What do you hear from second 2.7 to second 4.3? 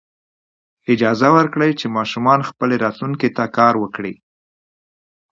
راتلونکې ته کار وکړي.